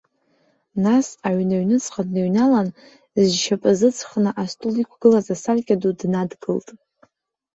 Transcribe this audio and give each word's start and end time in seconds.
Нас, 0.83 1.07
аҩны 1.27 1.55
аҩныҵҟа 1.59 2.01
дныҩналан, 2.07 2.67
зшьапы 3.27 3.71
зыҵхны 3.79 4.31
астол 4.43 4.75
иқәгылаз 4.81 5.27
асаркьа 5.33 5.75
ду 5.81 5.91
днадгылт. 5.99 6.67